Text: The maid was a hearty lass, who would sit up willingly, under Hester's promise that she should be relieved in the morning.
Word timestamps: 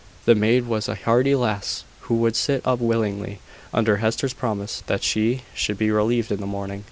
The 0.25 0.33
maid 0.33 0.65
was 0.65 0.89
a 0.89 0.95
hearty 0.95 1.35
lass, 1.35 1.83
who 2.07 2.15
would 2.15 2.35
sit 2.35 2.65
up 2.65 2.79
willingly, 2.79 3.37
under 3.71 3.97
Hester's 3.97 4.33
promise 4.33 4.81
that 4.87 5.03
she 5.03 5.41
should 5.53 5.77
be 5.77 5.91
relieved 5.91 6.31
in 6.31 6.39
the 6.39 6.47
morning. 6.47 6.79